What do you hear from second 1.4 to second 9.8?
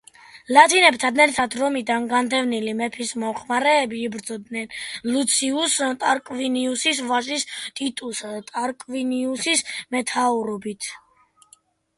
რომიდან განდევნილი მეფის მომხრეების იბრძოდნენ, ლუციუს ტარკვინიუსის ვაჟის, ტიტუს ტარკვინიუსის